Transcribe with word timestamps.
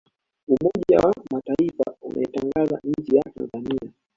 umoja 0.47 0.99
wa 1.07 1.13
mataifa 1.31 1.83
unaitangaza 2.01 2.79
nchi 2.83 3.15
ya 3.15 3.23
tanzania 3.35 3.91